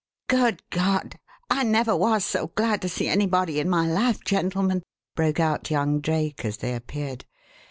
[0.27, 1.19] "Good God!
[1.51, 4.81] I never was so glad to see anybody in my life, gentlemen,"
[5.15, 7.23] broke out young Drake as they appeared.